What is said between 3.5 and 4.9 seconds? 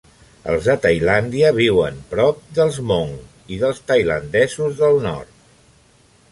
i dels tailandesos